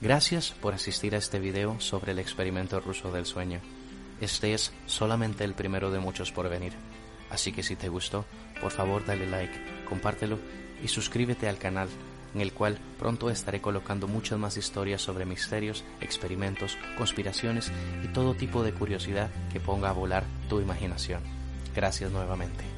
Gracias 0.00 0.50
por 0.50 0.74
asistir 0.74 1.14
a 1.14 1.18
este 1.18 1.38
video 1.38 1.80
sobre 1.80 2.12
el 2.12 2.18
experimento 2.18 2.80
ruso 2.80 3.12
del 3.12 3.26
sueño. 3.26 3.60
Este 4.20 4.54
es 4.54 4.72
solamente 4.86 5.44
el 5.44 5.54
primero 5.54 5.90
de 5.90 5.98
muchos 5.98 6.32
por 6.32 6.48
venir. 6.48 6.72
Así 7.30 7.52
que 7.52 7.62
si 7.62 7.76
te 7.76 7.88
gustó, 7.88 8.24
por 8.60 8.70
favor 8.70 9.04
dale 9.04 9.26
like, 9.26 9.84
compártelo 9.88 10.38
y 10.82 10.88
suscríbete 10.88 11.48
al 11.48 11.58
canal 11.58 11.88
en 12.34 12.40
el 12.40 12.52
cual 12.52 12.78
pronto 12.98 13.30
estaré 13.30 13.60
colocando 13.60 14.08
muchas 14.08 14.38
más 14.38 14.56
historias 14.56 15.02
sobre 15.02 15.24
misterios, 15.24 15.84
experimentos, 16.00 16.76
conspiraciones 16.98 17.72
y 18.04 18.08
todo 18.08 18.34
tipo 18.34 18.62
de 18.62 18.72
curiosidad 18.72 19.30
que 19.52 19.60
ponga 19.60 19.90
a 19.90 19.92
volar 19.92 20.24
tu 20.48 20.60
imaginación. 20.60 21.22
Gracias 21.74 22.10
nuevamente. 22.10 22.73